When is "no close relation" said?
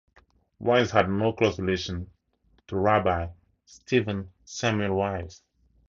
1.11-2.09